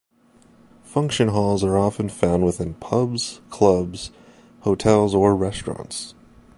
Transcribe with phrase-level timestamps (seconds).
[0.81, 4.09] Function halls are often found within pubs, clubs,
[4.61, 6.15] hotels, or restaurants.